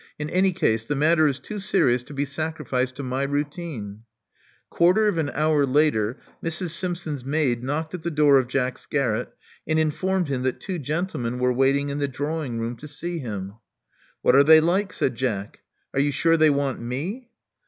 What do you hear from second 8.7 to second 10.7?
garret, and informed him that